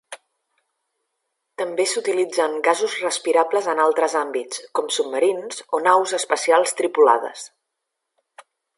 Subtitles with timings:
[1.61, 7.49] També s'utilitzen gasos respirables en altres àmbits com submarins o naus espacials tripulades.